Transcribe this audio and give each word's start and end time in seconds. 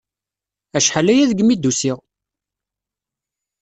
Acḥal-aya 0.77 1.29
degmi 1.29 1.55
d-usiɣ! 1.55 1.97